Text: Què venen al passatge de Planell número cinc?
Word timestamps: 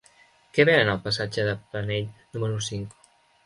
Què 0.57 0.65
venen 0.69 0.89
al 0.93 1.03
passatge 1.03 1.47
de 1.49 1.55
Planell 1.77 2.11
número 2.39 2.67
cinc? 2.73 3.01